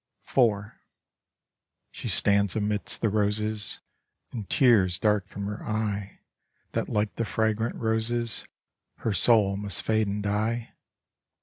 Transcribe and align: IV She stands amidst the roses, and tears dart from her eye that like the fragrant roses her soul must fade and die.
IV 0.27 0.71
She 1.91 2.07
stands 2.07 2.55
amidst 2.55 3.01
the 3.01 3.09
roses, 3.09 3.81
and 4.31 4.49
tears 4.49 4.97
dart 4.97 5.27
from 5.29 5.45
her 5.45 5.63
eye 5.63 6.21
that 6.71 6.89
like 6.89 7.17
the 7.17 7.23
fragrant 7.23 7.75
roses 7.75 8.47
her 9.05 9.13
soul 9.13 9.57
must 9.57 9.83
fade 9.83 10.07
and 10.07 10.23
die. 10.23 10.73